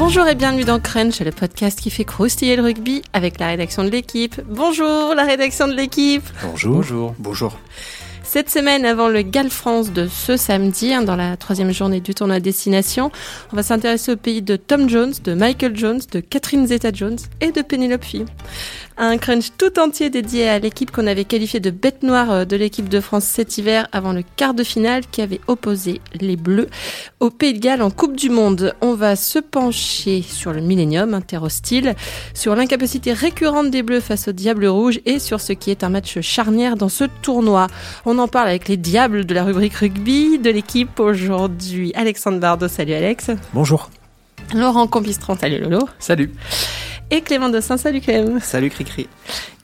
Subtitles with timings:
[0.00, 3.84] Bonjour et bienvenue dans Crunch, le podcast qui fait croustiller le rugby avec la rédaction
[3.84, 4.40] de l'équipe.
[4.46, 6.22] Bonjour la rédaction de l'équipe.
[6.42, 6.76] Bonjour.
[6.76, 7.14] Bonjour.
[7.18, 7.58] Bonjour.
[8.22, 12.14] Cette semaine, avant le Gal France de ce samedi, hein, dans la troisième journée du
[12.14, 13.12] tournoi Destination,
[13.52, 17.52] on va s'intéresser au pays de Tom Jones, de Michael Jones, de Catherine Zeta-Jones et
[17.52, 18.24] de Penelope Fee
[19.00, 22.54] un crunch tout entier dédié à l'équipe qu'on avait qualifiée de bête noire euh, de
[22.54, 26.68] l'équipe de France cet hiver avant le quart de finale qui avait opposé les Bleus
[27.18, 28.74] au Pays de Galles en Coupe du Monde.
[28.82, 31.94] On va se pencher sur le Millennium, un terre hostile,
[32.34, 35.88] sur l'incapacité récurrente des Bleus face aux Diables Rouges et sur ce qui est un
[35.88, 37.68] match charnière dans ce tournoi.
[38.04, 41.92] On en parle avec les Diables de la rubrique rugby de l'équipe aujourd'hui.
[41.94, 43.30] Alexandre Bardot, salut Alex.
[43.54, 43.88] Bonjour.
[44.54, 45.88] Laurent Compistron, salut Lolo.
[45.98, 46.32] Salut
[47.10, 47.76] et Clément Dossin.
[47.76, 48.40] Salut Clément.
[48.40, 49.08] Salut Cricri.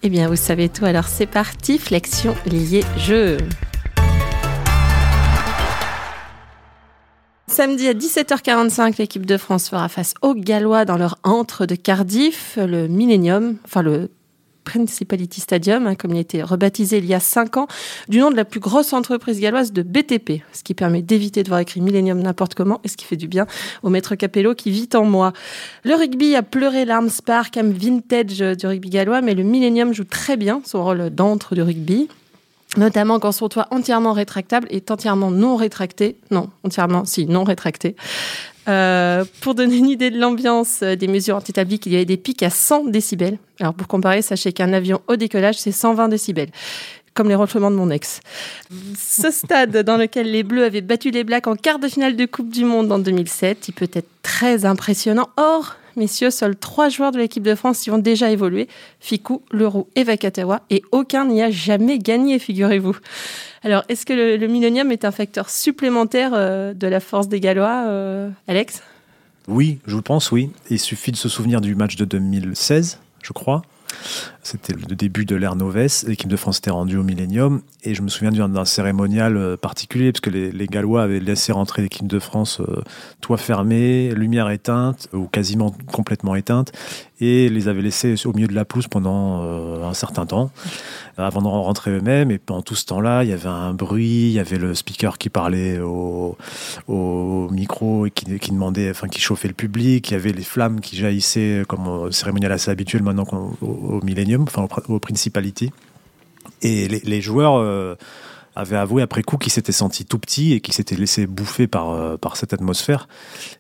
[0.03, 3.39] Eh bien, vous savez tout, alors c'est parti, flexion liée jeu.
[7.49, 12.59] Samedi à 17h45, l'équipe de France fera face aux Gallois dans leur entre de Cardiff,
[12.61, 14.11] le Millennium, enfin le
[14.67, 17.69] Principality Stadium, hein, comme il a été rebaptisé il y a cinq ans,
[18.09, 21.49] du nom de la plus grosse entreprise galloise de BTP, ce qui permet d'éviter de
[21.49, 23.47] voir écrit Millennium n'importe comment et ce qui fait du bien
[23.83, 25.33] au maître Capello qui vit en moi.
[25.85, 30.05] Le rugby a pleuré l'arme Spark, comme vintage du rugby gallois, mais le Millennium joue
[30.05, 32.09] très bien son rôle d'antre du rugby
[32.77, 37.97] notamment quand son toit entièrement rétractable est entièrement non rétracté, non, entièrement, si, non rétracté,
[38.69, 42.17] euh, pour donner une idée de l'ambiance euh, des mesures établies, il y avait des
[42.17, 43.39] pics à 100 décibels.
[43.61, 46.51] Alors pour comparer, sachez qu'un avion au décollage, c'est 120 décibels
[47.15, 48.21] comme les ronflements de mon ex.
[48.95, 52.27] Ce stade dans lequel les Bleus avaient battu les Blacks en quart de finale de
[52.27, 55.31] Coupe du Monde en 2007, il peut être très impressionnant.
[55.39, 58.69] Or, messieurs, seuls trois joueurs de l'équipe de France y ont déjà évolué,
[59.01, 62.97] Ficou, Leroux et Vakatawa, et aucun n'y a jamais gagné, figurez-vous.
[63.63, 67.85] Alors, est-ce que le, Millennium est un facteur supplémentaire euh, de la force des Gallois,
[67.87, 68.83] euh, Alex?
[69.49, 70.51] Oui, je pense, oui.
[70.71, 73.63] Il suffit de se souvenir du match de 2016, je crois,
[74.47, 76.05] c'était le début de l'ère Noves.
[76.07, 77.63] L'équipe de France était rendue au Millennium.
[77.83, 81.83] Et je me souviens d'un cérémonial euh, particulier, parce que les, Gallois avaient laissé rentrer
[81.83, 82.83] l'équipe de France, euh,
[83.21, 86.73] toit fermé, lumière éteinte, ou quasiment complètement éteinte,
[87.21, 90.51] et les avaient laissés au milieu de la pelouse pendant euh, un certain temps,
[91.17, 92.31] avant de rentrer eux-mêmes.
[92.31, 95.19] Et pendant tout ce temps-là, il y avait un bruit, il y avait le speaker
[95.19, 96.37] qui parlait au,
[96.89, 100.81] au micro et qui, demandait, enfin, qui chauffait le public, il y avait les flammes
[100.81, 103.25] qui jaillissaient, comme au cérémonial assez habituel maintenant
[103.63, 104.01] au,
[104.43, 105.73] Enfin au, Principality.
[106.63, 107.97] Et les, joueurs euh,
[108.55, 111.91] avaient avoué après coup qu'ils s'étaient sentis tout petits et qu'ils s'étaient laissés bouffer par,
[111.91, 113.09] euh, cette atmosphère.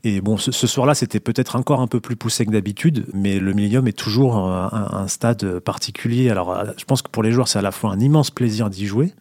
[0.04, 3.53] Et bon, ce, soir-là, c'était peut-être encore un peu plus poussé que d'habitude, mais le
[3.53, 6.31] Millennium est toujours un, un, stade particulier.
[6.31, 8.70] Alors, euh, je pense que pour les joueurs, c'est à la fois un immense plaisir
[8.70, 9.12] d'y jouer,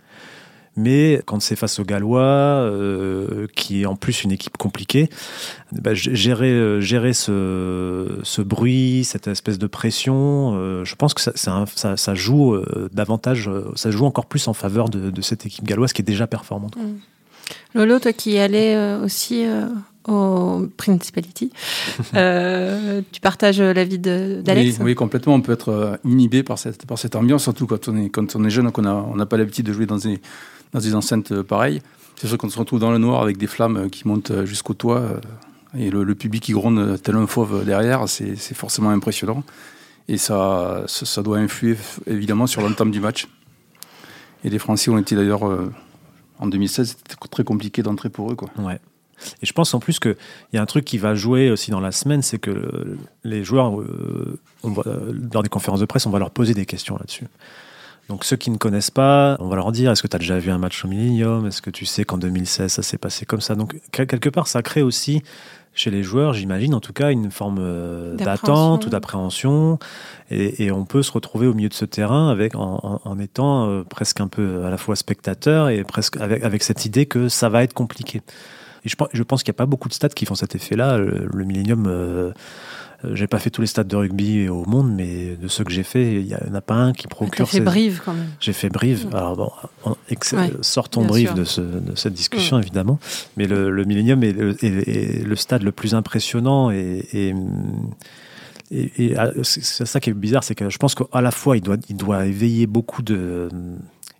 [0.75, 5.09] mais quand c'est face aux Gallois, euh, qui est en plus une équipe compliquée,
[5.72, 11.22] bah, gérer, euh, gérer ce, ce, bruit, cette espèce de pression, euh, je pense que
[11.22, 12.58] ça, ça, ça joue
[12.91, 16.28] davantage, ça joue encore plus en faveur de, de, cette équipe galloise qui est déjà
[16.28, 16.75] performante.
[16.75, 16.97] Mm.
[17.75, 19.46] Lolo, toi qui allais aussi
[20.07, 21.52] au Principality.
[23.12, 25.36] tu partages l'avis d'Alex oui, oui, complètement.
[25.36, 28.44] On peut être inhibé par cette, par cette ambiance, surtout quand on est, quand on
[28.44, 30.19] est jeune, qu'on n'a on n'a pas l'habitude de jouer dans des,
[30.75, 31.81] dans des enceintes euh, pareilles.
[32.18, 34.46] C'est sûr qu'on se retrouve dans le noir avec des flammes euh, qui montent euh,
[34.46, 35.22] jusqu'au toit
[35.78, 39.44] et le, public qui gronde tel un fauve derrière, c'est forcément impressionnant.
[40.08, 41.75] Et ça, ça, doit influer
[42.08, 43.28] évidemment sur l'entame du match.
[44.46, 45.44] Et les Français ont été d'ailleurs,
[46.40, 48.36] en 2016, c'était très compliqué d'entrer pour eux.
[48.36, 48.50] Quoi.
[48.57, 48.80] Ouais.
[49.42, 50.16] Et je pense en plus qu'il
[50.53, 53.81] y a un truc qui va jouer aussi dans la semaine, c'est que les joueurs,
[54.63, 57.25] va, dans des conférences de presse, on va leur poser des questions là-dessus.
[58.09, 60.38] Donc ceux qui ne connaissent pas, on va leur dire est-ce que tu as déjà
[60.38, 61.47] vu un match au Millennium?
[61.47, 63.55] Est-ce que tu sais qu'en 2016 ça s'est passé comme ça?
[63.55, 65.23] Donc quelque part ça crée aussi
[65.75, 69.77] chez les joueurs, j'imagine en tout cas, une forme euh, d'attente ou d'appréhension.
[70.31, 74.21] Et, on peut se retrouver au milieu de ce terrain avec, en, étant euh, presque
[74.21, 77.61] un peu à la fois spectateur et presque avec, avec cette idée que ça va
[77.61, 78.21] être compliqué.
[78.85, 80.97] Et je, je pense qu'il n'y a pas beaucoup de stades qui font cet effet-là.
[80.97, 81.85] Le, le Millennium.
[81.88, 82.31] Euh,
[83.13, 85.83] j'ai pas fait tous les stades de rugby au monde, mais de ceux que j'ai
[85.83, 87.45] fait, il n'y en a pas un qui procure.
[87.45, 88.30] J'ai fait Brive quand même.
[88.39, 89.07] J'ai fait Brive.
[89.13, 89.95] Alors bon,
[90.62, 93.00] sortons Brive de, cette discussion évidemment,
[93.38, 97.36] mais le, le Millennium est le, stade le plus impressionnant et, et
[98.71, 101.62] et, ah, c'est ça qui est bizarre, c'est que je pense qu'à la fois il
[101.62, 103.47] doit, il doit éveiller beaucoup de,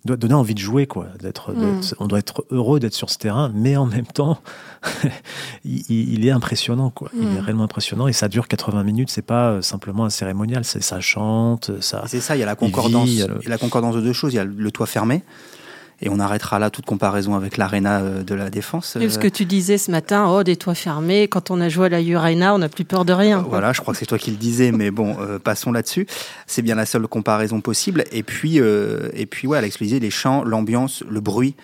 [0.06, 1.08] doit donner envie de jouer, quoi.
[1.20, 1.80] D'être, mm.
[1.98, 4.40] on doit être heureux d'être sur ce terrain, mais en même temps,
[5.64, 7.10] il, est impressionnant, quoi.
[7.14, 7.38] Il est mm.
[7.38, 9.10] réellement impressionnant et ça dure 80 minutes.
[9.10, 12.04] C'est pas euh, simplement un cérémonial, c'est ça chante, ça.
[12.06, 12.36] C'est ça.
[12.36, 14.32] Il y a la concordance, il y a, la concordance de deux choses.
[14.32, 15.22] Il y a le toit fermé
[16.02, 18.96] Et on arrêtera là toute comparaison avec l'arena euh, de la défense.
[18.96, 21.86] Et ce que tu disais ce matin, oh, des toits fermés, quand on a joué
[21.86, 23.44] à la Urena, on n'a plus peur de rien.
[23.48, 26.06] Voilà, je crois que c'est toi qui le disais, mais bon, passons là-dessus.
[26.46, 28.04] C'est bien la seule comparaison possible.
[28.12, 31.54] Et puis, et puis ouais, Alex les chants, l'ambiance, le bruit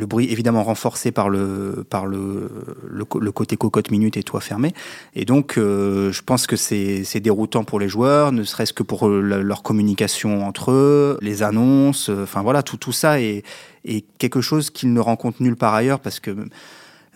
[0.00, 2.50] le bruit évidemment renforcé par le par le,
[2.88, 4.72] le, côté cocotte minute et toit fermé.
[5.14, 9.08] Et donc, euh, je pense que c'est déroutant pour les joueurs, ne serait-ce que pour
[9.08, 12.08] leur communication entre eux, les annonces.
[12.08, 13.44] Euh, enfin voilà, tout tout ça est,
[13.84, 16.34] est quelque chose qu'ils ne rencontrent nulle part ailleurs parce que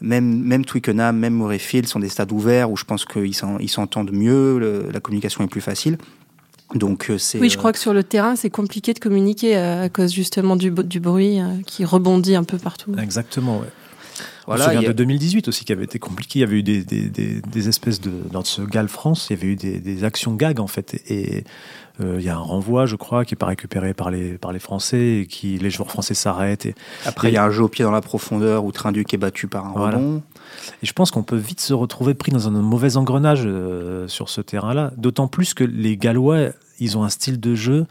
[0.00, 4.90] même, même Twickenham, même Murrayfield sont des stades ouverts où je pense qu'ils s'entendent mieux,
[4.92, 5.96] la communication est plus facile.
[6.74, 9.88] Donc, euh, oui, je crois que sur le terrain, c'est compliqué de communiquer euh, à
[9.88, 12.92] cause justement du, du bruit euh, qui rebondit un peu partout.
[12.98, 13.68] Exactement, ouais.
[14.46, 16.40] Voilà, On se souvient de 2018 aussi qui avait été compliqué.
[16.40, 18.10] Il y avait eu des, des, des, espèces de.
[18.30, 21.00] Dans ce GAL France, il y avait eu des, actions gag en fait.
[21.08, 21.44] Et
[22.00, 24.58] il y a un renvoi, je crois, qui n'est pas récupéré par les, par les
[24.58, 26.66] Français et qui les joueurs français s'arrêtent.
[26.66, 26.74] Et,
[27.06, 29.46] Après, il y a un jeu au pied dans la profondeur où Trinduc est battu
[29.46, 30.22] par un rebond.
[30.82, 33.48] Et je pense qu'on peut vite se retrouver pris dans un mauvais engrenage
[34.08, 34.92] sur ce terrain-là.
[34.96, 37.86] D'autant plus que les Gallois ils ont un style de jeu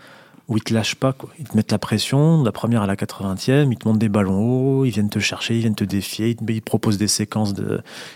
[0.50, 1.13] où ils te lâchent pas.
[1.13, 1.30] Quoi.
[1.40, 4.40] Ils te mettent la pression, la première à la 80e, ils te montent des ballons
[4.80, 7.54] hauts, ils viennent te chercher, ils viennent te défier, ils proposent des séquences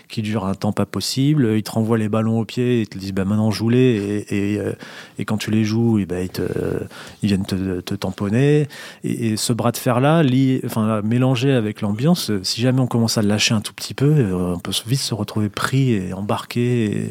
[0.08, 2.98] qui durent un temps pas possible, ils te renvoient les ballons au pied, ils te
[2.98, 4.72] disent bah, maintenant joue-les, et, et, euh,
[5.18, 6.30] et, quand tu les joues, et bah, ils,
[7.22, 8.68] viennent te, tamponner.
[9.04, 10.22] Et, ce bras de fer-là,
[10.66, 14.06] enfin, mélangé avec l'ambiance, si jamais on commence à le lâcher un tout petit peu,
[14.06, 17.10] euh, on peut vite se retrouver pris et embarqué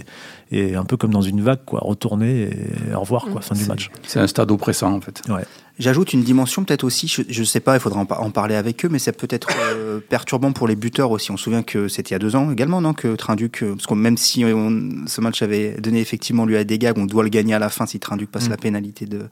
[0.52, 3.66] et un peu comme dans une vague, quoi, retourner et au revoir, quoi, fin du
[3.66, 3.90] match.
[4.04, 5.22] C'est un stade oppressant, en fait.
[5.30, 5.44] Ouais.
[5.80, 8.90] J'ajoute une dimension peut-être aussi, je ne sais pas, il faudra en, parler avec eux,
[8.90, 11.32] mais c'est peut-être euh, perturbant pour les buteurs aussi.
[11.32, 13.76] On se souvient que c'était il y a deux ans également, non Que Trinduc, euh,
[13.76, 17.24] parce que même si ce match avait donné effectivement lui à des gags, on doit
[17.24, 18.52] le gagner à la fin si Trinduc passe mm.
[18.52, 19.28] la pénalité de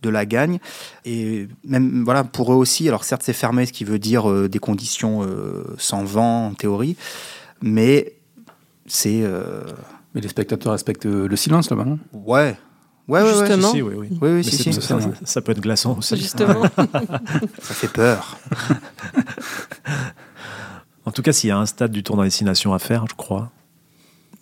[0.00, 0.60] de la gagne
[1.04, 4.48] et même voilà pour eux aussi alors certes c'est fermé ce qui veut dire euh,
[4.48, 5.26] des conditions
[5.76, 6.96] sans vent en théorie
[7.62, 8.12] mais
[8.88, 9.22] c'est
[10.14, 11.98] mais les spectateurs respectent le silence là-bas, non?
[12.12, 12.56] Ouais.
[13.08, 13.72] Ouais, ouais, Justement.
[13.72, 14.44] oui, oui, oui.
[14.44, 16.14] si, si, ça, ça, peut être glaçant aussi.
[16.18, 16.62] Justement.
[17.58, 18.36] ça fait peur.
[21.06, 23.50] en tout cas, s'il y a un stade du tournoi destination à faire, je crois,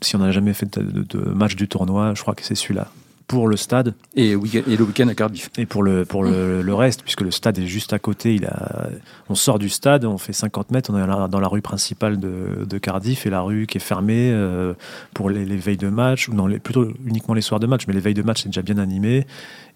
[0.00, 2.88] si on n'a jamais fait de, de, match du tournoi, je crois que c'est celui-là
[3.26, 3.94] pour le stade.
[4.14, 5.50] Et, le week-end à Cardiff.
[5.58, 8.34] Et pour, le, pour le, reste, puisque le stade est juste à côté.
[8.34, 8.88] Il a,
[9.28, 12.78] on sort du stade, on fait 50 mètres, on est dans la rue principale de,
[12.78, 14.75] Cardiff et la rue qui est fermée euh,
[15.14, 18.00] pour les, veilles de match, ou non, plutôt uniquement les soirs de match, mais les
[18.00, 19.26] veilles de match c'est déjà bien animé.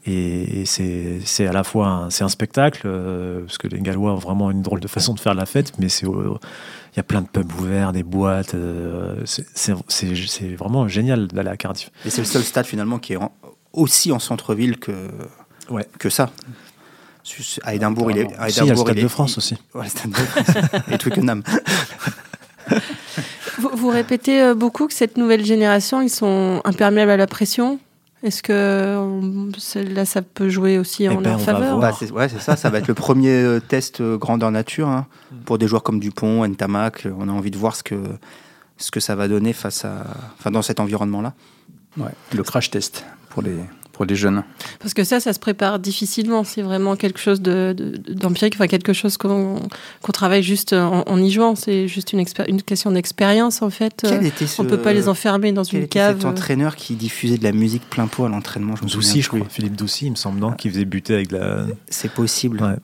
[0.07, 4.51] Et, c'est à la fois un, un spectacle, euh, parce que les Gallois ont vraiment
[4.51, 7.29] une drôle de façon de faire la fête, mais c'est il y a plein de
[7.29, 8.55] pubs ouverts, des boîtes.
[8.55, 11.91] Euh, c'est vraiment génial d'aller à Cardiff.
[12.05, 13.19] Et c'est le seul stade finalement qui est
[13.73, 14.93] aussi en centre-ville que,
[15.69, 15.87] ouais.
[15.99, 16.31] que ça.
[17.63, 18.37] À Édimbourg, il est.
[18.39, 19.57] À il y a le Stade de France aussi.
[19.75, 20.65] Ouais, le Stade de France.
[20.91, 21.43] et Twickenham.
[23.59, 27.79] vous, vous, répétez euh, beaucoup que cette nouvelle génération, ils sont imperméables à la pression?
[28.23, 32.41] Est-ce que là, ça peut jouer aussi en eh ben, leur faveur bah, Ouais, c'est
[32.41, 32.57] ça.
[32.57, 35.37] Ça va être le premier euh, test euh, grandeur nature hein, mm.
[35.45, 37.07] pour des joueurs comme Dupont, Ntamak.
[37.19, 37.97] On a envie de voir ce que,
[38.77, 40.05] ce que ça va donner face à,
[40.39, 41.33] enfin, dans cet environnement-là.
[41.97, 43.57] Ouais, le crash test pour les,
[44.07, 44.43] des jeunes
[44.79, 46.45] Parce que ça, ça se prépare difficilement.
[46.45, 49.61] C'est vraiment quelque chose d'empirique, de, enfin quelque chose qu'on
[50.13, 51.55] travaille juste en, y jouant.
[51.55, 54.03] C'est juste une, une question d'expérience en fait.
[54.03, 56.19] Quel était On peut pas les enfermer dans une cave.
[56.19, 58.75] Cet entraîneur qui diffusait de la musique plein pot à l'entraînement.
[58.83, 59.41] Doucy, je crois.
[59.49, 61.67] Philippe Doucy, il me semble, non, qui faisait buter avec la.
[61.89, 62.63] C'est possible.
[62.63, 62.77] Ouais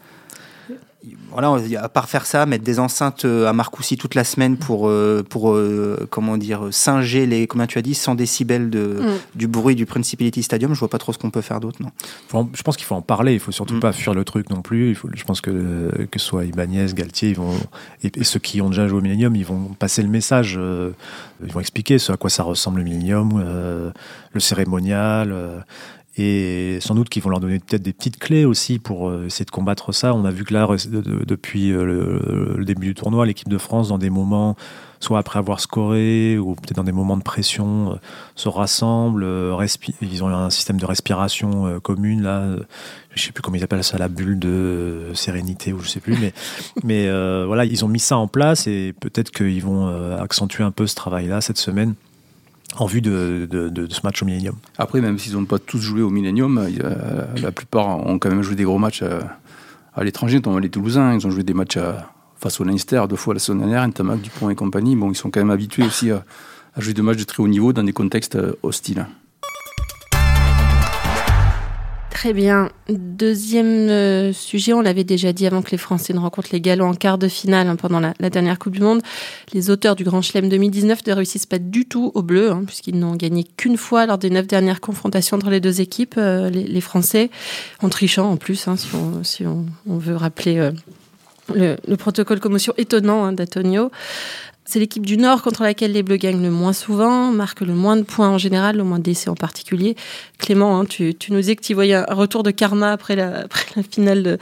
[1.31, 4.89] voilà, à part faire ça, mettre des enceintes euh, à Marcoussis toute la semaine pour,
[4.89, 9.39] euh, pour euh, comment dire, singer les, comment tu as dit, 100 décibels de, mm.
[9.39, 12.49] du bruit du Principality Stadium, je vois pas trop ce qu'on peut faire d'autre, non.
[12.55, 13.81] je pense qu'il faut en parler, il faut surtout mm.
[13.81, 14.91] pas fuir le truc non plus.
[14.91, 17.55] Il faut, je pense que que ce soit Ibanez, Galtier, ils vont,
[18.03, 20.59] et, ceux qui ont déjà joué au Millennium, ils vont passer le message,
[21.45, 23.45] ils vont expliquer ce à quoi ça ressemble le Millennium,
[24.33, 25.65] le cérémonial
[26.19, 29.45] et sans doute qu'ils vont leur donner peut-être des petites clés aussi pour euh, essayer
[29.45, 30.15] de combattre ça.
[30.15, 33.99] On a vu que là, depuis euh, le, début du tournoi, l'équipe de France, dans
[33.99, 34.57] des moments,
[34.99, 37.97] soit après avoir scoré ou peut-être dans des moments de pression, euh,
[38.35, 39.27] se rassemble.
[40.01, 42.57] ils ont un système de respiration commune là.
[43.11, 46.17] je sais plus comment ils appellent ça, la bulle de sérénité ou je sais plus,
[46.83, 47.11] mais
[47.45, 50.95] voilà, ils ont mis ça en place et peut-être qu'ils vont accentuer un peu ce
[50.95, 51.95] travail-là cette semaine
[52.78, 53.49] en vue de,
[53.90, 54.56] ce match au Millennium.
[54.78, 56.68] Après, même s'ils n'ont pas tous joué au Millennium,
[57.37, 59.02] la plupart ont quand même joué des gros matchs
[59.95, 61.14] à, l'étranger, notamment les Toulousains.
[61.14, 61.78] Ils ont joué des matchs
[62.37, 64.95] face au Leinster, deux fois la semaine dernière, Ntamak, Dupont et compagnie.
[64.97, 66.25] Bon, ils sont quand même habitués aussi à,
[66.76, 69.06] jouer des matchs de très haut niveau dans des contextes euh, hostiles.
[72.17, 72.71] Très bien.
[72.89, 76.89] Deuxième euh, sujet, on l'avait déjà dit avant que les Français ne rencontrent les Gallois
[76.89, 79.03] en quart de finale hein, pendant la, dernière Coupe du Monde.
[79.53, 82.99] Les auteurs du Grand Chelem 2019 ne réussissent pas du tout au bleu, hein, puisqu'ils
[82.99, 86.81] n'ont gagné qu'une fois lors des neuf dernières confrontations entre les deux équipes, euh, les,
[86.81, 87.29] Français,
[87.83, 88.77] en trichant en plus, hein,
[89.23, 90.73] si, on, veut rappeler euh,
[91.55, 93.91] le, le, protocole commotion étonnant d'Antonio.
[94.69, 97.97] C'est l'équipe du Nord contre laquelle les Bleus gagnent le moins souvent, marquent le moins
[97.97, 99.95] de points en général, le moins d'essais en particulier.
[100.39, 103.47] Clément, hein, tu, nous disais que tu voyais un retour de karma après la,
[103.91, 104.39] finale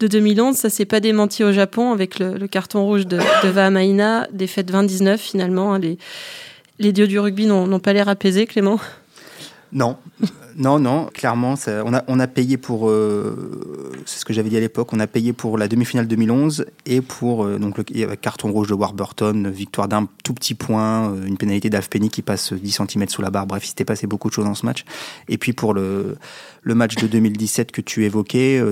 [0.00, 0.56] de, 2011.
[0.56, 5.18] Ça s'est pas démenti au Japon avec le, carton rouge de, de Vahamaina, défaite 20-19
[5.18, 5.74] finalement.
[5.74, 5.80] Hein.
[5.80, 5.98] Les,
[6.78, 8.80] les dieux du rugby n'ont pas l'air apaisés, Clément
[9.72, 9.98] Non,
[10.56, 14.56] non, non, clairement, on, a, on a payé pour, euh, c'est ce que j'avais dit
[14.56, 17.84] à l'époque, on a payé pour la demi-finale 2011 et pour euh, donc le
[18.16, 22.52] carton rouge de Warburton, victoire d'un tout petit point, euh, une pénalité d'Alf qui passe
[22.52, 23.46] 10 cm sous la barre.
[23.46, 24.84] Bref, il s'était passé beaucoup de choses dans ce match.
[25.28, 26.16] Et puis pour le,
[26.62, 28.62] le match de 2017 que tu évoquais,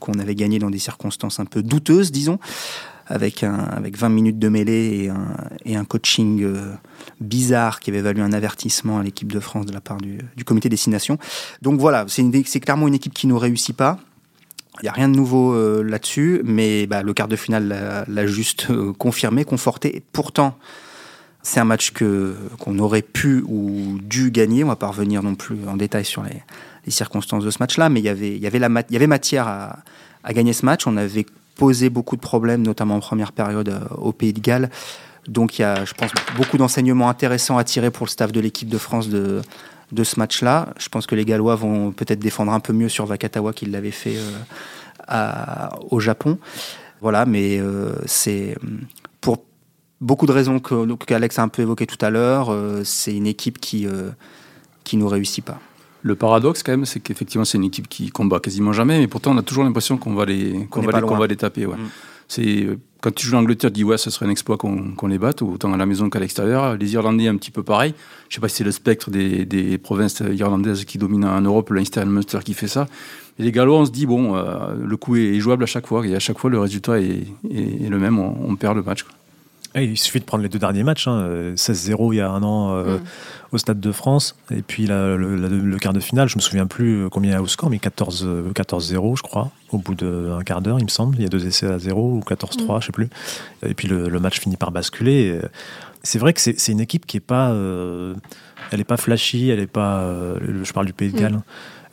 [0.00, 2.38] qu'on avait gagné dans des circonstances un peu douteuses, disons
[3.08, 6.72] avec, un, avec 20 minutes de mêlée et un, et un coaching euh,
[7.20, 10.44] bizarre qui avait valu un avertissement à l'équipe de France de la part du, du
[10.44, 11.18] comité destination.
[11.62, 13.98] Donc voilà, c'est clairement une équipe qui ne réussit pas.
[14.82, 18.26] Il n'y a rien de nouveau euh, là-dessus, mais bah, le quart de finale l'a
[18.26, 20.02] juste euh, confirmé, conforté.
[20.12, 20.58] Pourtant,
[21.42, 24.64] c'est un match que qu'on aurait pu ou dû gagner.
[24.64, 26.42] On va pas revenir non plus en détail sur les,
[26.88, 29.78] circonstances de ce match-là, mais il y avait, y avait matière à,
[30.22, 30.86] à gagner ce match.
[30.86, 34.70] On avait posé beaucoup de problèmes, notamment en première période euh, au Pays de Galles.
[35.26, 38.38] Donc il y a, je pense, beaucoup d'enseignements intéressants à tirer pour le staff de
[38.38, 39.42] l'équipe de France de,
[39.90, 40.68] de ce match-là.
[40.78, 43.90] Je pense que les Gallois vont peut-être défendre un peu mieux sur Vakatawa qu'ils l'avaient
[43.90, 44.16] fait
[45.10, 46.38] euh, au Japon.
[47.00, 48.56] Voilà, mais euh, c'est
[49.20, 49.38] pour
[50.00, 52.54] beaucoup de raisons qu'Alex a un peu évoqué tout à l'heure.
[52.84, 53.86] c'est une équipe qui
[54.84, 55.58] qui nous réussit pas.
[56.06, 59.32] Le paradoxe, quand même, c'est qu'effectivement, c'est une équipe qui combat quasiment jamais, mais pourtant,
[59.32, 61.66] on a toujours l'impression qu'on va les, qu'on va, va, les taper.
[61.66, 61.74] Ouais.
[61.74, 61.88] Mm.
[62.28, 65.18] C'est euh, quand tu joues l'Angleterre, tu dis ouais, ce serait un exploit qu'on les
[65.18, 66.76] batte, autant à la maison qu'à l'extérieur.
[66.76, 67.92] Les Irlandais, un petit peu pareil.
[68.28, 71.70] Je sais pas si c'est le spectre des, des, provinces irlandaises qui dominent en Europe,
[71.70, 72.86] l'Einster et le Munster qui fait ça.
[73.40, 76.06] Et les Gallois, on se dit bon, euh, le coup est jouable à chaque fois,
[76.06, 79.02] et à chaque fois, le résultat est, est, le même, on, perd le match.
[79.02, 79.12] Quoi.
[79.82, 81.52] Il suffit de prendre les deux derniers matchs, hein.
[81.54, 82.74] 16-0 il y a un an.
[82.76, 83.02] Euh, mm
[83.52, 84.36] au Stade de France.
[84.50, 87.46] Et puis le, quart de finale, je me souviens plus combien il y a au
[87.46, 91.16] score, mais 14-0, 14 je crois, au bout d'un quart d'heure, il me semble.
[91.16, 92.80] Il y a deux essais à 0 ou 14-3, mm.
[92.80, 93.08] je sais plus.
[93.64, 95.40] Et puis le, match finit par basculer.
[96.02, 98.14] C'est vrai que c'est une équipe qui est pas, euh,
[98.70, 100.02] elle est pas flashy, elle est pas.
[100.02, 101.20] Euh, je parle du Pays de mm.
[101.20, 101.40] Galles.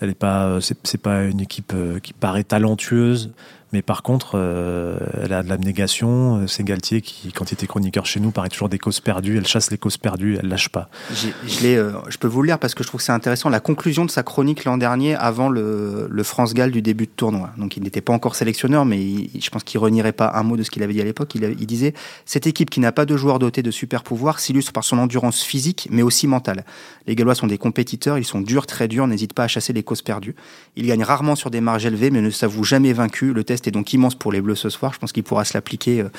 [0.01, 3.31] Elle est pas, c'est pas une équipe euh, qui paraît talentueuse.
[3.73, 6.37] Mais par contre, euh, elle a de l'abnégation.
[6.37, 9.35] Euh, c'est Galtier qui, quand il était chroniqueur chez nous, paraît toujours des causes perdues.
[9.35, 10.89] Elle chasse les causes perdues, elle lâche pas.
[11.11, 11.29] Je,
[11.65, 13.49] euh, je peux vous le lire parce que je trouve que c'est intéressant.
[13.49, 17.49] La conclusion de sa chronique l'an dernier, avant le, le France-Galles du début de tournoi.
[17.57, 18.99] Donc il n'était pas encore sélectionneur, mais
[19.39, 21.33] je pense qu'il renierait pas un mot de ce qu'il avait dit à l'époque.
[21.33, 24.71] Il, il, disait Cette équipe qui n'a pas de joueurs dotés de super pouvoirs s'illustre
[24.71, 26.63] par son endurance physique, mais aussi mentale.
[27.07, 29.83] Les Gallois sont des compétiteurs, ils sont durs, très durs, n'hésitent pas à chasser les
[29.83, 30.35] causes perdues.
[30.75, 33.33] Ils gagnent rarement sur des marges élevées, mais ne s'avouent jamais vaincus.
[33.33, 34.93] Le test est donc immense pour les Bleus ce soir.
[34.93, 36.09] Je pense qu'il pourra se l'appliquer euh,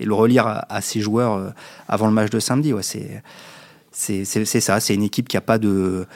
[0.00, 1.50] et le relire à, ses joueurs euh,
[1.88, 2.72] avant le match de samedi.
[2.72, 3.22] Ouais, c'est
[3.92, 4.80] c'est ça.
[4.80, 6.06] C'est une équipe qui a pas de.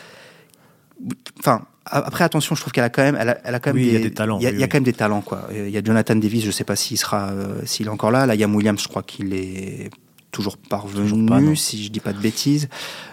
[1.39, 3.83] Enfin, après, attention, je trouve qu'elle a quand même, elle a, elle a quand même
[3.83, 4.39] des, talents.
[4.41, 5.49] Il y a, quand même des talents, quoi.
[5.55, 8.27] Il y a Jonathan Davis, je sais pas s'il sera, euh, s'il est encore là.
[8.27, 9.91] Là, Yam Williams, je crois qu'il est
[10.37, 12.69] toujours parvenu, si je dis pas de bêtises.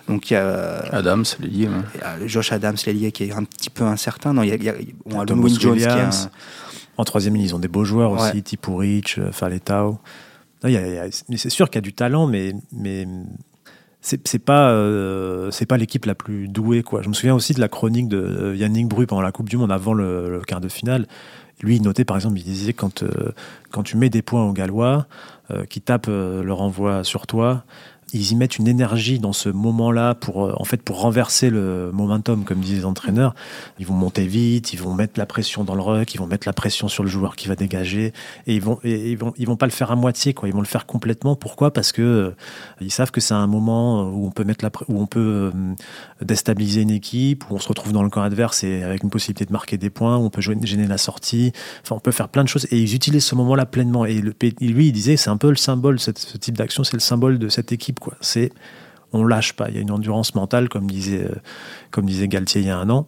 [0.10, 1.70] Donc il y a Adams, l'ailier.
[2.26, 4.34] Josh Adams, l'ailier, qui est un petit peu incertain.
[4.34, 4.76] Non, il y a, il y a,
[5.26, 6.30] Jones qui est
[6.98, 10.00] en troisième ligne, ils ont des beaux joueurs aussi, Tipurich, euh, Faletao.
[10.62, 13.08] C'est sûr qu'il y a du talent, mais, mais
[14.04, 17.02] c'est pas euh, c'est pas l'équipe la plus douée quoi.
[17.02, 19.56] Je me souviens aussi de la chronique de euh, Yannick Bru pendant la Coupe du
[19.56, 21.08] Monde avant le, quart de finale.
[21.62, 23.06] Lui, il notait par exemple, il disait quand
[23.72, 25.08] quand tu mets des points aux Gallois,
[25.70, 27.64] qui tapent le renvoi sur toi,
[28.14, 31.92] ils y mettent une énergie dans ce moment-là pour, euh, en fait, pour renverser le
[31.92, 33.34] momentum, comme disent les entraîneurs.
[33.80, 36.48] Ils vont monter vite, ils vont mettre la pression dans le ruck, ils vont mettre
[36.48, 38.14] la pression sur le joueur qui va dégager,
[38.48, 40.48] et ils vont, ils vont, ils vont pas le faire à moitié, quoi.
[40.48, 41.36] Ils vont le faire complètement.
[41.36, 41.72] Pourquoi?
[41.72, 42.36] Parce que euh,
[42.82, 45.74] ils savent que c'est un moment où on peut mettre la, où on peut euh,
[46.22, 49.46] déstabiliser une équipe, où on se retrouve dans le camp adverse et avec une possibilité
[49.46, 51.52] de marquer des points, où on peut gêner la sortie.
[51.82, 54.06] Enfin, on peut faire plein de choses, et ils utilisent ce moment-là pleinement.
[54.06, 57.40] Et lui, il disait, c'est un peu le symbole, ce type d'action, c'est le symbole
[57.40, 58.52] de cette équipe c'est
[59.14, 59.70] on lâche pas.
[59.70, 61.36] Il y a une endurance mentale, comme disait, euh,
[61.92, 63.06] comme disait Galtier il y a un an.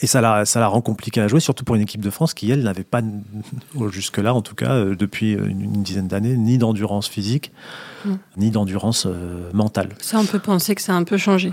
[0.00, 2.32] Et ça la, ça la rend compliqué à jouer, surtout pour une équipe de France
[2.32, 3.02] qui, elle, n'avait pas,
[3.90, 7.52] jusque-là en tout cas, euh, depuis une, une dizaine d'années, ni d'endurance physique,
[8.04, 8.14] Mm.
[8.36, 9.88] ni d'endurance euh, mentale.
[10.00, 11.52] Ça, on peut penser que ça a un peu changé.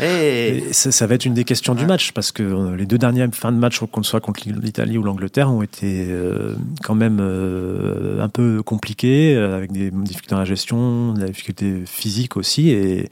[0.00, 2.86] Et Et ça, ça va être une des questions du match, parce que euh, les
[2.86, 6.96] deux dernières fins de match, qu'on soit contre l'Italie ou l'Angleterre, ont été euh, quand
[6.96, 12.36] même euh, un peu compliquées, euh, avec des difficultés dans la gestion, des difficultés physiques
[12.36, 12.70] aussi.
[12.70, 13.08] Et,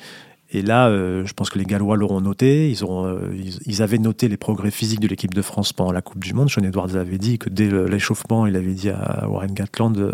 [0.53, 2.71] et là, euh, je pense que les Gallois l'auront noté.
[2.71, 5.91] Ils, auront, euh, ils, ils avaient noté les progrès physiques de l'équipe de France pendant
[5.93, 6.51] la Coupe du Monde.
[6.51, 10.13] Sean Edwards avait dit que dès l'échauffement, il avait dit à Warren Gatland euh,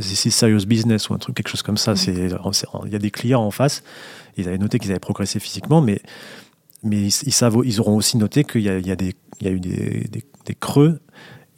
[0.00, 1.96] This is serious business ou un truc, quelque chose comme ça.
[1.96, 2.14] C'est-
[2.84, 3.82] il y a des clients en face.
[4.36, 6.00] Ils avaient noté qu'ils avaient progressé physiquement, mais,
[6.84, 10.06] mais ils, ils savent, ils auront aussi noté qu'il y y y a eu des,
[10.10, 11.00] des- des creux.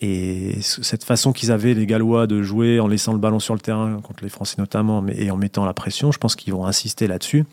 [0.01, 3.61] Et cette façon qu'ils avaient, les Gallois, de jouer en laissant le ballon sur le
[3.61, 6.67] terrain, contre les Français notamment, mais, et en mettant la pression, je pense qu'ils vont
[6.67, 7.45] insister là-dessus.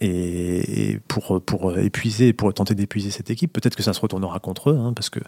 [0.00, 4.70] Et, pour, pour épuiser, pour tenter d'épuiser cette équipe, peut-être que ça se retournera contre
[4.70, 5.20] eux, hein, parce que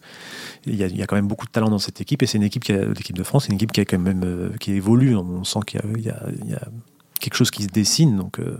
[0.66, 2.44] il y, y a quand même beaucoup de talent dans cette équipe, et c'est une
[2.44, 5.16] équipe qui l'équipe de France, c'est une équipe qui a quand même euh, qui évolue.
[5.16, 6.68] On sent qu'il y a, y y a
[7.18, 8.58] quelque chose qui se dessine, donc euh,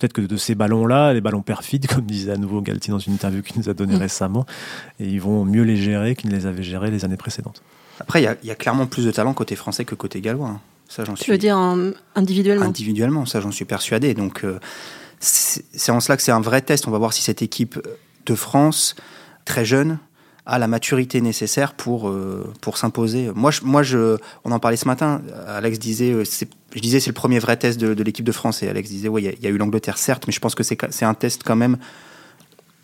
[0.00, 3.12] peut-être que de ces ballons-là, les ballons perfides, comme disait à nouveau Galti dans une
[3.12, 4.00] interview qu'il nous a donnée Mm.
[4.00, 4.46] récemment,
[4.98, 7.62] et ils vont mieux les gérer qu'ils ne les avaient gérés les années précédentes.
[8.00, 10.20] après, il y a- il y, a clairement plus de talent côté français que côté
[10.20, 10.48] gallois.
[10.48, 10.60] hein.
[10.88, 12.64] Ça, j'en Tu suis veux dire en- individuellement?
[12.64, 13.26] Individuellement.
[13.26, 14.14] Ça, j'en suis persuadé.
[14.14, 14.58] Donc, euh,
[15.20, 16.88] c'est en cela que c'est un vrai test.
[16.88, 17.78] On va voir si cette équipe
[18.26, 18.96] de France,
[19.44, 19.98] très jeune,
[20.50, 23.30] a la maturité nécessaire pour, euh, pour s'imposer.
[23.34, 25.22] Moi, je, moi je, on en parlait ce matin.
[25.46, 26.24] Alex disait, euh,
[26.74, 28.62] je disais, c'est le premier vrai test de, de l'équipe de France.
[28.62, 30.40] Et Alex disait, oui, il y a- il y, a eu l'Angleterre, certes, mais je
[30.40, 31.78] pense que c'est un test quand même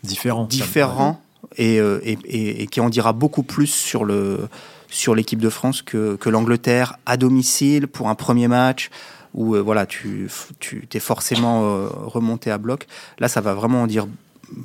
[0.03, 0.45] Différent.
[0.45, 1.21] différent
[1.57, 4.47] et, euh, et, et- et qui en dira beaucoup plus sur le
[4.89, 8.89] sur l'équipe de France que, que l'Angleterre à domicile pour un premier match
[9.33, 12.87] où euh, voilà tu tu t'es forcément euh, remonté à bloc
[13.19, 14.07] là ça va vraiment en dire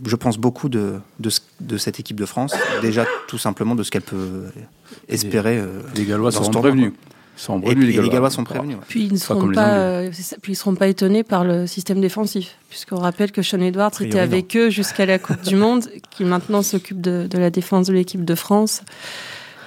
[0.06, 3.82] je pense beaucoup de, de, ce- de cette équipe de France déjà tout simplement de
[3.82, 4.44] ce qu'elle peut
[5.08, 6.92] espérer euh, Les Gallois sont prévenus.
[7.38, 8.82] Ils sont et, prévenus, et les Gallois sont prévenus ouais.
[8.86, 10.10] Puis ils ne seront pas, euh,
[10.42, 14.10] puis ils seront pas étonnés par le système défensif, puisqu'on rappelle que Sean Edwards priori,
[14.10, 17.86] était avec eux jusqu'à la Coupe du Monde, qui maintenant s'occupe de, de la défense
[17.86, 18.82] de l'équipe de France.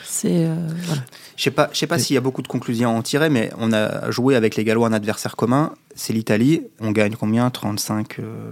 [0.03, 1.01] C'est euh, voilà.
[1.37, 3.29] Je sais pas, je sais pas s'il y a beaucoup de conclusions à en tirer,
[3.29, 6.63] mais on a joué avec les Gallois un adversaire commun, c'est l'Italie.
[6.79, 7.49] On gagne combien?
[7.49, 8.51] 35 euh,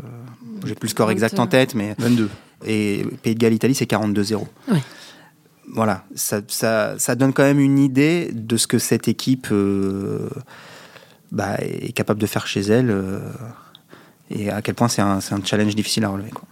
[0.65, 2.29] J'ai plus le score exact en tête, mais 22.
[2.65, 4.45] et Pays de Galles Italie c'est 42-0.
[4.69, 4.79] Ouais.
[5.71, 10.29] Voilà, ça, ça, ça donne quand même une idée de ce que cette équipe euh,
[11.31, 13.19] bah, est capable de faire chez elle euh,
[14.29, 16.31] et à quel point c'est un, c'est un challenge difficile à relever.
[16.31, 16.43] Quoi.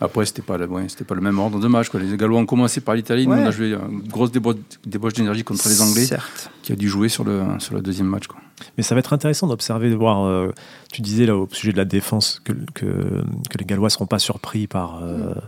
[0.00, 1.88] Après, c'était pas, le- ouais, c'était pas le même ordre de match.
[1.90, 2.00] Quoi.
[2.00, 3.26] Les Gallois ont commencé par l'Italie.
[3.26, 6.50] Nous, on a joué une grosse débo- débauche d'énergie contre les Anglais, Certes.
[6.62, 8.26] qui a dû jouer sur le, sur le deuxième match.
[8.26, 8.40] Quoi.
[8.78, 10.24] Mais ça va être intéressant d'observer, de voir.
[10.24, 10.52] euh,
[10.92, 14.06] tu disais là au sujet de la défense que, que, que les Gallois ne seront
[14.06, 15.42] pas surpris par, euh, par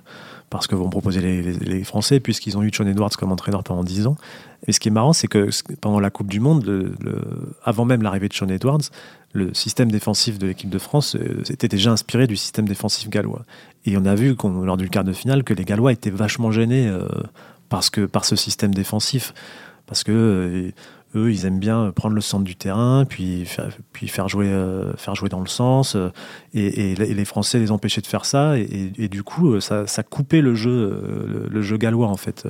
[0.60, 4.06] ce que vont proposer les, Français, puisqu'ils ont eu Sean Edwards comme entraîneur pendant 10
[4.06, 4.16] ans.
[4.66, 5.48] Et ce qui est marrant, c'est que
[5.80, 6.94] pendant la Coupe du Monde,
[7.64, 8.82] avant même l'arrivée de Sean Edwards,
[9.32, 13.44] le système défensif de l'équipe de France euh, était déjà inspiré du système défensif gallois.
[13.86, 16.86] Et on a vu lors du quart de finale que les Gallois étaient vachement gênés
[16.86, 17.06] euh,
[17.68, 19.32] parce que, par ce système défensif.
[19.86, 20.70] Parce que euh,
[21.14, 24.92] eux, ils aiment bien prendre le centre du terrain, puis faire, puis faire, jouer, euh,
[24.96, 25.94] faire jouer dans le sens.
[25.96, 26.10] euh,
[26.54, 28.58] et, les Français les empêchaient de faire ça.
[28.58, 32.46] Et, du coup, euh, ça, coupait le jeu, le, jeu gallois, en fait.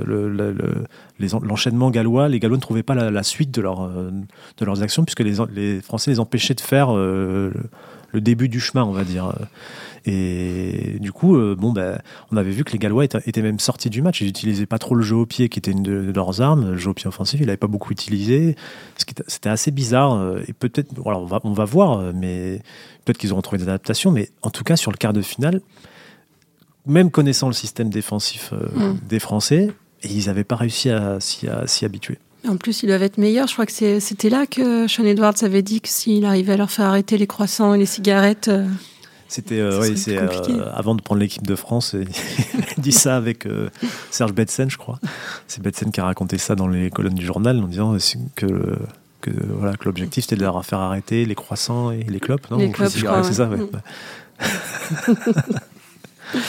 [1.18, 5.20] L'enchaînement gallois, les Gallois ne trouvaient pas la, suite de, leur, de leurs actions, puisque
[5.20, 6.88] les, Français les empêchaient de faire
[8.12, 9.32] le, début du chemin, on va dire.
[10.04, 12.00] Et du coup, euh, bon, ben,
[12.32, 14.20] on avait vu que les Gallois étaient, même sortis du match.
[14.20, 16.72] Ils n'utilisaient pas trop le jeu au pied, qui était une de, leurs armes.
[16.72, 18.56] Le jeu au pied offensif, ils l'avaient pas beaucoup utilisé.
[19.28, 20.14] C'était assez bizarre.
[20.14, 22.60] euh, Et peut-être, on va, on va voir, euh, mais
[23.04, 24.10] peut-être qu'ils auront trouvé des adaptations.
[24.10, 25.60] Mais en tout cas, sur le quart de finale,
[26.84, 28.98] même connaissant le système défensif euh, Mm.
[29.08, 29.70] des Français,
[30.02, 32.18] ils n'avaient pas réussi à- s'y habituer.
[32.48, 33.46] En plus, ils doivent être meilleurs.
[33.46, 36.70] Je crois que c'était là que Sean Edwards avait dit que s'il arrivait à leur
[36.70, 38.66] faire arrêter les croissants et les cigarettes, euh,
[39.32, 40.28] C'était euh, c'est euh,
[40.74, 43.70] avant de prendre l'équipe de France, il a dit ça avec euh,
[44.10, 45.00] Serge Betsen, je crois.
[45.46, 47.96] C'est Betsen qui a raconté ça dans les colonnes du journal en disant
[48.36, 48.76] que
[49.22, 52.58] que voilà que l'objectif c'était de leur faire arrêter les croissants et les clopes, non?
[52.58, 52.70] Les
[53.32, 53.48] ça.
[53.48, 53.58] ouais.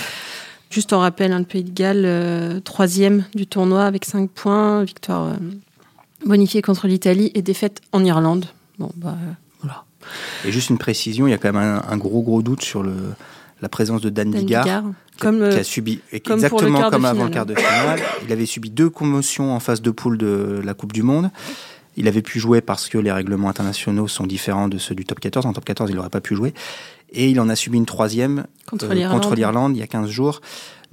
[0.72, 5.36] Juste en rappel, hein, le Pays de Galles, troisième du tournoi avec 5 points, victoire
[6.26, 8.46] bonifiée contre l'Italie et défaite en Irlande.
[8.80, 9.32] Bon, bah euh,
[9.62, 9.84] voilà.
[10.46, 12.84] Et juste une précision, il y a quand même un, un gros gros doute sur
[12.84, 12.94] le,
[13.62, 14.64] la présence de Dan, Dan Bigard.
[14.64, 18.00] Bigard, qui a- comme qui a, subi comme exactement comme avant le quart de finale.
[18.26, 21.30] Il avait subi deux commotions en phase de poule de la Coupe du Monde.
[21.96, 25.20] Il avait pu jouer parce que les règlements internationaux sont différents de ceux du top
[25.20, 25.46] 14.
[25.46, 26.54] En top 14, il n'aurait pas pu jouer.
[27.12, 30.42] Et il en a subi une troisième contre euh, l'Irlande il y a 15 jours.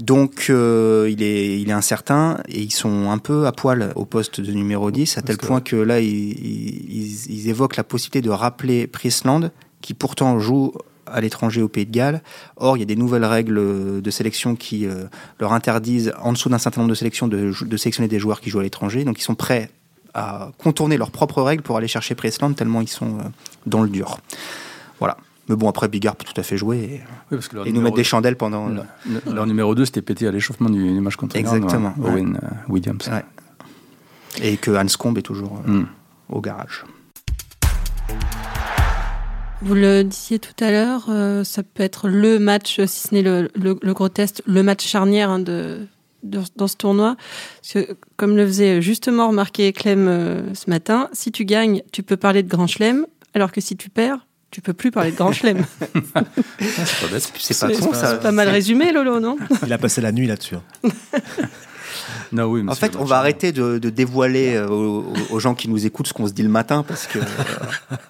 [0.00, 4.06] Donc euh, il, est, il est incertain et ils sont un peu à poil au
[4.06, 7.84] poste de numéro 10, à tel que- point que là, ils, ils- ils évoquent la
[7.84, 9.50] possibilité de rappeler Priestland,
[9.82, 10.72] qui pourtant joue
[11.06, 12.22] à l'étranger au Pays de Galles.
[12.56, 15.04] Or, il y a des nouvelles règles de sélection qui euh,
[15.38, 18.48] leur interdisent, en dessous d'un certain nombre de sélections, de, de sélectionner des joueurs qui
[18.48, 19.04] jouent à l'étranger.
[19.04, 19.70] Donc ils sont prêts
[20.14, 23.22] à contourner leurs propres règles pour aller chercher Priestland, tellement ils sont euh,
[23.66, 24.18] dans le dur.
[24.98, 25.16] Voilà.
[25.50, 26.90] Mais bon, après, Bigard peut tout à fait jouer et,
[27.30, 28.68] Oui, parce que leur et nous mettre des chandelles pendant...
[28.68, 28.86] leur-
[29.26, 32.10] Leur numéro 2, c'était pété à l'échauffement du, du match contre Exactement, euh, ouais.
[32.12, 33.08] Owen euh, Williams.
[33.08, 33.24] Ouais.
[34.42, 35.86] Et que Hans Combe est toujours euh, Mm.
[36.28, 36.84] au garage.
[39.62, 43.22] Vous le disiez tout à l'heure, euh, ça peut être le match, si ce n'est
[43.22, 45.86] le, le- le gros test, le match charnière hein, de,
[46.22, 47.16] de- dans ce tournoi.
[47.60, 52.02] Parce que, comme le faisait justement remarquer Clem euh, ce matin, si tu gagnes, tu
[52.02, 55.16] peux parler de Grand Chelem, alors que si tu perds, tu peux plus parler de
[55.16, 55.64] Grand Chelem.
[56.58, 58.10] C'est pas pas con, ça.
[58.10, 59.36] C'est pas mal résumé, Lolo, non?
[59.64, 60.56] Il a passé la nuit là-dessus.
[62.32, 65.54] Non, oui, mais En fait, on va arrêter de, de dévoiler euh, aux, aux gens
[65.54, 67.18] qui nous écoutent ce qu'on se dit le matin parce que.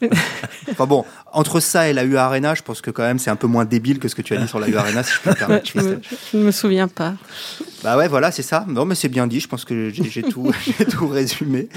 [0.03, 0.09] euh,
[0.71, 3.37] enfin bon, entre ça et la U Arena, je pense que quand même c'est un
[3.37, 5.21] peu moins débile que ce que tu as dit sur la U Arena, si je
[5.21, 5.71] peux me Ouais, permettre.
[5.75, 6.01] je, me,
[6.33, 7.15] je ne me souviens pas.
[7.83, 8.67] Bah ouais, voilà, c'est ça.
[8.69, 9.41] Non, mais c'est bien dit.
[9.41, 11.69] Je pense que j'ai tout, j'ai tout résumé.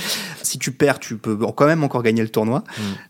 [0.41, 2.63] Si tu perds, tu peux quand même encore gagner le tournoi.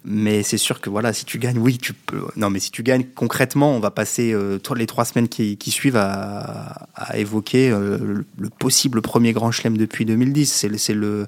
[0.06, 2.22] Mais c'est sûr que voilà, si tu gagnes, oui, tu peux.
[2.36, 5.58] Non, mais si tu gagnes concrètement, on va passer euh, to- les trois semaines qui,
[5.58, 10.52] qui suivent à, à évoquer euh, le, le possible premier grand chelem depuis 2010.
[10.52, 11.28] C'est le, c'est le,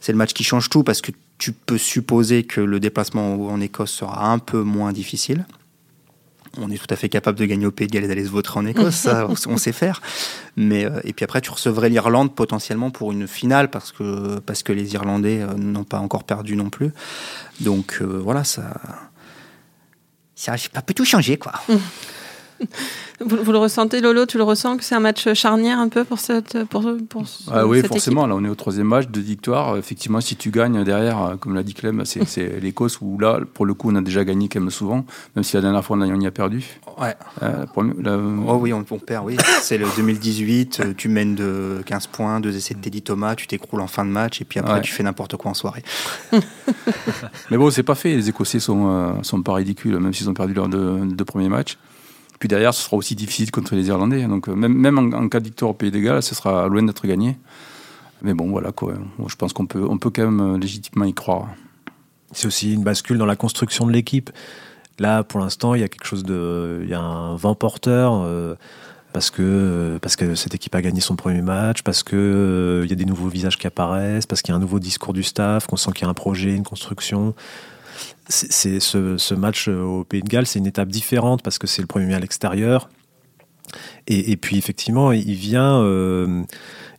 [0.00, 3.60] c'est le match qui change tout parce que tu peux supposer que le déplacement en
[3.60, 5.46] Écosse sera un peu moins difficile.
[6.58, 8.30] On est tout à fait capable de gagner au Pays de Galles et d'aller se
[8.30, 10.00] vautrer en Écosse, ça, on, sait faire.
[10.56, 14.62] Mais euh, et puis après, tu recevrais l'Irlande potentiellement pour une finale parce que parce
[14.62, 16.92] que les Irlandais euh, n'ont pas encore perdu non plus.
[17.60, 18.74] Donc euh, voilà, ça,
[20.34, 21.54] ça, ça peut tout changer quoi.
[23.24, 26.02] Vous, vous le ressentez, Lolo Tu le ressens que c'est un match charnière un peu
[26.04, 28.26] pour cette pour, pour ce- Ah oui, cette forcément.
[28.26, 29.76] Là, on est au troisième match, deux victoires.
[29.76, 33.66] Effectivement, si tu gagnes derrière, euh, comme l'a dit Clem, c'est l'Écosse où là, pour
[33.66, 35.04] le coup, on a déjà gagné quand même souvent,
[35.36, 36.64] même si la dernière fois on a- on y a perdu.
[37.00, 37.14] Ouais.
[37.42, 37.64] Euh,
[38.02, 38.16] la-
[38.48, 39.36] Oh oui, on, on perd, oui.
[39.62, 43.46] C'est le 2018, euh, tu mènes de 15 points, deux essais de Teddy Thomas, tu
[43.46, 44.80] t'écroules en fin de match et puis après Ouais.
[44.82, 45.84] tu fais n'importe quoi en soirée.
[47.50, 48.14] Mais bon, c'est pas fait.
[48.16, 51.48] Les Écossais sont, euh, sont pas ridicules, même s'ils ont perdu leurs deux, deux premiers
[51.48, 51.78] matchs.
[52.44, 54.22] Puis derrière, ce sera aussi difficile contre les Irlandais.
[54.24, 57.06] Donc, euh, même, en, cas de victoire au Pays des Galles, ce sera loin d'être
[57.06, 57.38] gagné.
[58.20, 58.92] Mais bon, voilà quoi.
[59.26, 61.48] Je pense qu'on peut, on peut quand même euh, légitimement y croire.
[62.32, 64.28] C'est aussi une bascule dans la construction de l'équipe.
[64.98, 68.12] Là, pour l'instant, il y a quelque chose de, il y a un vent porteur
[68.12, 68.56] euh,
[69.14, 72.92] parce que parce que cette équipe a gagné son premier match, parce que euh, y
[72.92, 75.66] a des nouveaux visages qui apparaissent, parce qu'il y a un nouveau discours du staff,
[75.66, 77.34] qu'on sent qu'il y a un projet, une construction.
[78.28, 81.86] C'est ce, match au Pays de Galles, c'est une étape différente parce que c'est le
[81.88, 82.88] premier à l'extérieur.
[84.06, 85.80] Et, puis effectivement, il vient.
[85.82, 86.42] euh,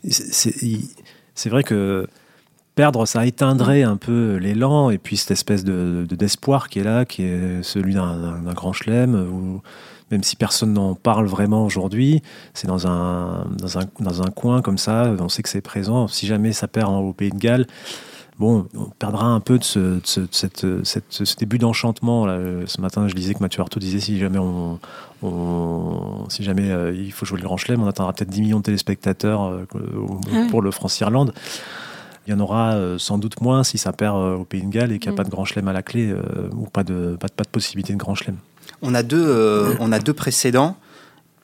[0.08, 2.08] c'est- vrai que
[2.75, 6.84] perdre, ça éteindrait un peu l'élan et puis cette espèce de de- d'espoir qui est
[6.84, 9.60] là, qui est celui d'un- grand chelem,
[10.12, 12.21] même si personne n'en parle vraiment aujourd'hui,
[12.53, 16.08] c'est dans un, dans, un, dans un coin comme ça, on sait que c'est présent.
[16.08, 17.65] Si jamais ça perd en- au Pays de Galles,
[18.39, 22.26] bon, on perdra un peu de ce, de ce, de cette, cette- ce début d'enchantement.
[22.26, 22.38] là.
[22.65, 24.80] Ce matin, je disais que Mathieu Artaud disait si jamais, on,
[25.24, 28.58] on- si jamais euh, il faut jouer le Grand Chelem, on atteindra peut-être 10 millions
[28.60, 29.65] de téléspectateurs euh,
[30.34, 31.34] Ah pour le France-Irlande.
[32.28, 34.69] Il y en aura euh, sans doute moins si ça perd euh, au Pays de
[34.69, 35.17] Galles et qu'il n'y a Mm.
[35.17, 37.50] pas de Grand Chelem à la clé euh, ou pas de, pas, de- pas de
[37.50, 38.38] possibilité de Grand Chelem.
[38.82, 40.76] On a deux, euh, on a deux précédents,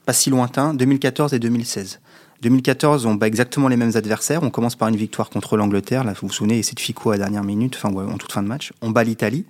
[0.05, 1.99] pas si lointains, 2014 et 2016.
[2.41, 4.41] 2014, on bat exactement les mêmes adversaires.
[4.43, 6.03] On commence par une victoire contre l'Angleterre.
[6.03, 8.31] Là, vous vous souvenez, c'est de Fico à la dernière minute, enfin, ouais, en toute
[8.31, 8.73] fin de match.
[8.81, 9.45] On bat l'Italie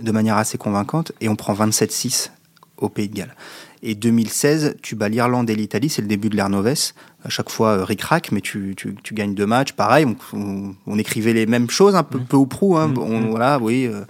[0.00, 2.30] de manière assez convaincante et on prend 27-6
[2.78, 3.34] au Pays de Galles.
[3.82, 6.94] Et 2016, tu bats l'Irlande et l'Italie, c'est le début de l'ère Novès.
[7.22, 9.72] À chaque fois, euh, ric-rac, mais tu, tu, tu gagnes deux matchs.
[9.72, 12.76] Pareil, on, on- on écrivait les mêmes choses, un peu, peu ou prou.
[12.78, 12.88] Hein.
[12.88, 12.98] Mhm.
[12.98, 13.86] On- voilà, oui.
[13.86, 14.04] euh,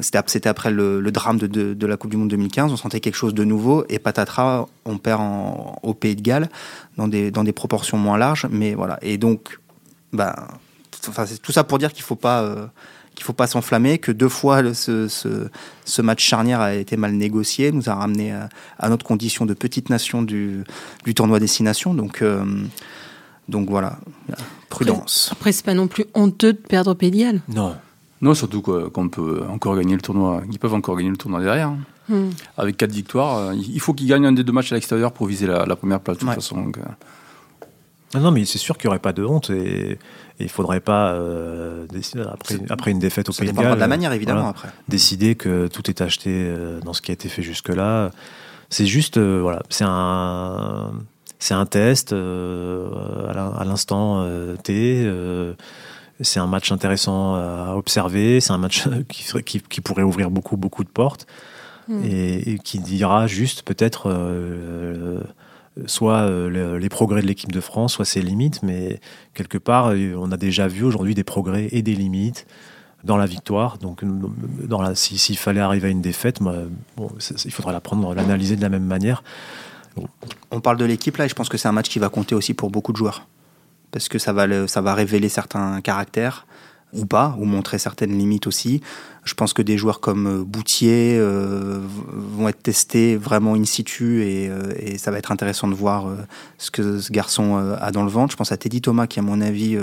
[0.00, 2.72] c'était ap- c'était après le, le drame de, de- de la Coupe du Monde 2015.
[2.72, 3.84] On sentait quelque chose de nouveau.
[3.88, 6.48] Et patatras, on perd en- au Pays de Galles
[6.96, 8.46] dans des, dans des proportions moins larges.
[8.50, 8.98] Mais voilà.
[9.02, 9.58] Et donc,
[10.16, 12.42] enfin, c'est tout ça pour dire qu'il faut pas.
[12.42, 12.66] euh,
[13.14, 15.48] qu'il faut pas s'enflammer, que deux fois le- ce, ce,
[15.84, 18.48] ce match charnière a été mal négocié, nous a ramené à,
[18.78, 20.62] à notre condition de petite nation du,
[21.04, 21.94] du tournoi Destination.
[21.94, 22.44] Donc, euh,
[23.48, 23.98] donc voilà,
[24.68, 25.30] prudence.
[25.32, 27.40] Après, c'est pas non plus honteux de perdre au Pays de Galles.
[27.48, 27.74] Non.
[28.20, 30.42] Non, surtout qu'on peut encore gagner le tournoi.
[30.50, 31.68] Ils peuvent encore gagner le tournoi derrière.
[31.68, 31.78] hein.
[32.08, 32.30] Hmm.
[32.56, 35.26] Avec quatre victoires, euh, il faut qu'ils gagnent un des deux matchs à l'extérieur pour
[35.26, 36.34] viser la, la première place de toute Ouais.
[36.36, 36.56] façon.
[36.62, 39.98] donc, euh, non, mais c'est sûr qu'il n'y aurait pas de honte et,
[40.40, 42.22] il ne faudrait pas, euh, décider,
[42.70, 44.68] après, une défaite au Pays de Galles, de la manière, évidemment, voilà, après.
[44.88, 48.10] décider que tout est acheté euh, dans ce qui a été fait jusque-là.
[48.70, 50.92] C'est juste, euh, voilà, c'est un.
[51.40, 54.24] c'est un test à l'instant
[54.62, 55.06] T.
[56.20, 58.40] c'est un match intéressant à observer.
[58.40, 58.88] C'est un match
[59.44, 61.26] qui, qui, pourrait ouvrir beaucoup, beaucoup de portes.
[61.88, 62.04] Hmm.
[62.04, 64.12] Et, qui dira juste peut-être
[65.86, 69.00] soit les progrès de l'équipe de France, soit ses limites, mais
[69.34, 72.46] quelque part, on a déjà vu aujourd'hui des progrès et des limites
[73.04, 73.78] dans la victoire.
[73.78, 77.10] Donc, dans s'il fallait arriver à une défaite, bon,
[77.44, 79.22] il faudra la prendre, l'analyser de la même manière.
[80.50, 82.34] On parle de l'équipe là, et je pense que c'est un match qui va compter
[82.34, 83.26] aussi pour beaucoup de joueurs,
[83.90, 86.46] parce que ça va, ça va révéler certains caractères
[86.92, 88.80] ou pas, ou montrer certaines limites aussi.
[89.24, 94.22] Je pense que des joueurs comme euh, Boutier euh, vont être testés vraiment in situ
[94.22, 96.06] et, euh, ça va être intéressant de voir
[96.56, 98.32] ce que ce garçon a dans le ventre.
[98.32, 99.78] Je pense à Teddy Thomas qui, à mon avis,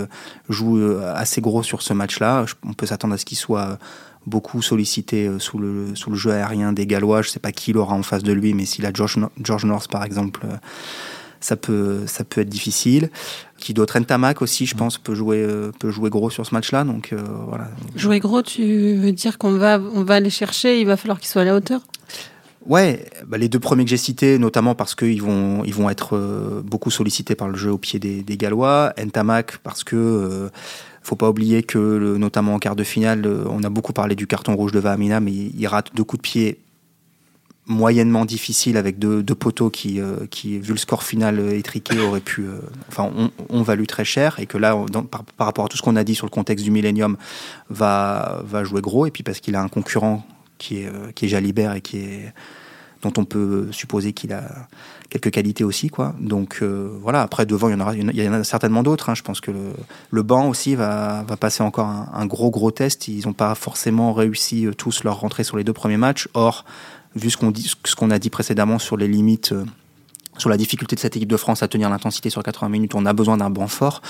[0.50, 0.80] joue
[1.14, 2.46] assez gros sur ce match-là.
[2.66, 3.78] On peut s'attendre à ce qu'il soit
[4.26, 7.22] beaucoup sollicité sous le, sous le jeu aérien des Gallois.
[7.22, 9.18] Je ne sais pas qui il aura en face de lui, mais s'il a George,
[9.42, 10.42] George North, par exemple,
[11.40, 13.10] ça peut, ça peut être difficile.
[13.66, 16.84] Qui d'autre Ntamak aussi, je pense, peut jouer, euh, peut jouer gros sur ce match-là.
[16.84, 17.68] Donc euh, voilà.
[17.96, 21.28] Jouer gros, tu veux dire qu'on va, on va aller chercher, il va falloir qu'il
[21.28, 21.82] soit à la hauteur?
[22.68, 26.16] Ouais, bah les deux premiers que j'ai cités, notamment parce qu'ils vont, ils vont être
[26.16, 28.94] euh, beaucoup sollicités par le jeu au pied des, des Gallois.
[29.04, 30.52] Ntamak parce que
[31.02, 34.56] faut pas oublier que, notamment en quart de finale, on a beaucoup parlé du carton
[34.56, 36.60] rouge de Vahamina, mais il rate deux coups de pied
[37.68, 42.20] moyennement difficile avec deux, poteaux qui, euh, qui, vu le score final euh, étriqué, auraient
[42.20, 44.78] pu, euh, enfin, ont, on valu très cher et que là,
[45.10, 47.18] par, par, rapport à tout ce qu'on a dit sur le contexte du Millennium,
[47.70, 50.26] va, va jouer gros et puis parce qu'il a un concurrent
[50.58, 52.34] qui est, qui est Jalibert et qui est,
[53.02, 54.68] dont on peut supposer qu'il a
[55.10, 56.16] quelques qualités aussi, quoi.
[56.20, 57.22] Donc voilà.
[57.22, 59.10] Après devant, il y en aura, il y en a certainement d'autres.
[59.10, 59.16] Hein.
[59.16, 59.74] Je pense que le,
[60.12, 63.08] le, banc aussi va, va passer encore un, un gros gros test.
[63.08, 66.30] Ils n'ont pas forcément réussi tous leur rentrée sur les deux premiers matchs.
[66.34, 66.64] Or
[67.16, 69.66] vu ce qu'on a dit précédemment sur les limites euh,
[70.38, 73.06] sur la difficulté de cette équipe de France à tenir l'intensité sur 80 minutes, on
[73.06, 74.02] a besoin d'un banc fort.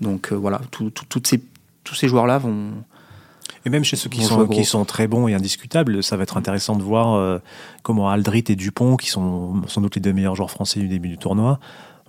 [0.00, 1.42] Donc euh, voilà, toutes ces,
[1.84, 2.70] tous ces joueurs-là vont.
[3.64, 6.36] Et même chez ceux qui sont, qui sont très bons et indiscutables, ça va être
[6.36, 7.38] intéressant de voir euh,
[7.82, 11.08] comment Aldrit et Dupont, qui sont sans doute les deux meilleurs joueurs français du début
[11.08, 11.60] du tournoi,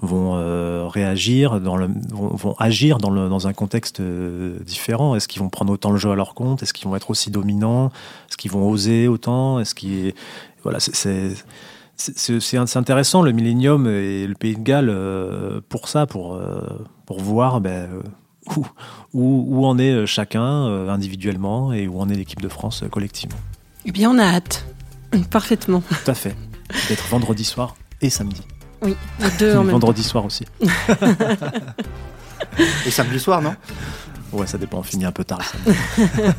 [0.03, 5.27] vont euh, réagir, dans le, vont, agir dans, le, dans, un contexte euh, différent Est-ce
[5.27, 6.61] qu'ils vont prendre autant le jeu à leur compte?
[6.61, 7.87] Est-ce qu'ils vont être aussi dominants?
[8.29, 9.59] Est-ce qu'ils vont oser autant?
[9.59, 10.13] Est-ce qu'ils
[10.63, 11.33] voilà, c'est
[11.95, 16.41] c'est intéressant le Millennium et le Pays de Galles euh, pour ça, pour
[17.05, 17.87] pour voir ben,
[18.57, 18.65] où,
[19.13, 23.37] où, où, en est chacun individuellement et où en est l'équipe de France collectivement.
[23.85, 24.65] Eh bien, on a hâte.
[25.29, 25.81] Parfaitement.
[25.81, 26.35] Tout à fait.
[26.89, 28.41] D'être vendredi soir et samedi.
[28.83, 28.95] Oui,
[29.39, 30.45] deux en même Vendredi soir aussi.
[32.85, 33.55] Et samedi soir, non?
[34.31, 35.53] Ouais, ça dépend, on finit un peu tard.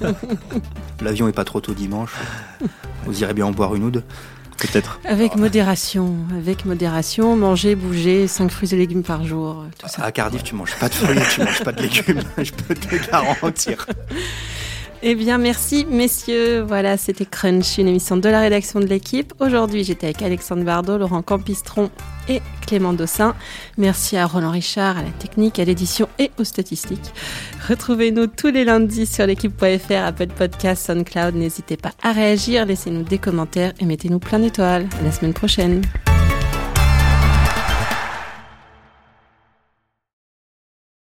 [1.01, 2.13] L'avion est pas trop tôt dimanche.
[3.07, 4.03] Vous irez bien en boire une ou deux
[4.59, 5.01] Peut-être.
[5.05, 10.05] Avec modération, avec modération, manger, bouger, 5 fruits et légumes par jour, tout ça.
[10.05, 12.95] À Cardiff, tu manges pas de fruits, tu manges pas de légumes, je peux te
[12.95, 13.87] le garantir.
[15.07, 16.63] Eh bien, merci, messieurs.
[16.63, 19.35] Voilà, c'était Crunch, une émission de la rédaction de l'équipe.
[19.39, 21.91] Aujourd'hui, j'étais avec Alexandre Bardot, Laurent Campistron
[22.27, 23.35] et Clément Dossin.
[23.77, 27.13] Merci à Roland Richard, à la technique, à l'édition et aux statistiques.
[27.69, 31.35] Retrouvez-nous tous les lundis sur l'équipe.fr, Apple Podcast, SoundCloud.
[31.35, 34.89] N'hésitez pas à réagir, laissez-nous des commentaires et mettez-nous plein d'étoiles.
[34.99, 35.83] À la semaine prochaine.